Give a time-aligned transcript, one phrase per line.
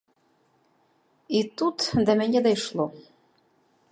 [1.39, 2.85] І тут да мяне дайшло.